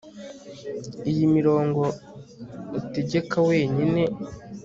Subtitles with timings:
[1.09, 1.81] Iyi mirongo
[2.79, 4.03] utegeka wenyine